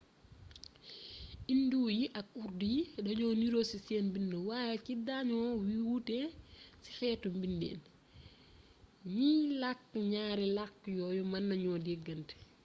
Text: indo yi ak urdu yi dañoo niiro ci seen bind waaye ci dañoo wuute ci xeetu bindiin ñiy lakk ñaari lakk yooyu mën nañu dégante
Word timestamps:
indo 1.53 1.81
yi 1.97 2.05
ak 2.19 2.27
urdu 2.41 2.65
yi 2.75 2.81
dañoo 3.05 3.33
niiro 3.39 3.59
ci 3.69 3.77
seen 3.85 4.05
bind 4.13 4.31
waaye 4.47 4.75
ci 4.85 4.93
dañoo 5.07 5.49
wuute 5.85 6.17
ci 6.83 6.89
xeetu 6.97 7.27
bindiin 7.41 7.79
ñiy 9.15 9.41
lakk 9.61 9.81
ñaari 10.11 10.45
lakk 10.57 10.77
yooyu 10.97 11.23
mën 11.31 11.43
nañu 11.49 11.71
dégante 11.85 12.35